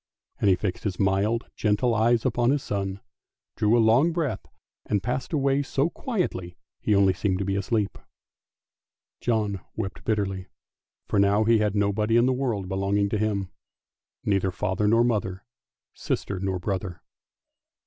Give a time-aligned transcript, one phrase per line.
[0.41, 3.01] "and he fixed his mild, gentle eyes upon his son,
[3.55, 4.47] drew a long breath
[4.87, 7.99] and passed away so quietly, he only^seemed to be asleep.
[9.19, 10.47] John wept bitterly,
[11.05, 13.51] for now he had nobody in the world belonging to him,
[14.25, 15.45] neither father nor mother,
[15.93, 17.03] sister nor brother.